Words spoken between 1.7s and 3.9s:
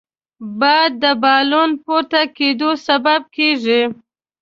پورته کېدو سبب کېږي